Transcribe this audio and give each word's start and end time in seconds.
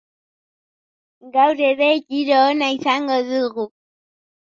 Gaur 1.35 1.61
ere, 1.65 1.89
giro 2.05 2.39
ona 2.53 2.71
izango 2.77 3.19
dugu. 3.29 3.67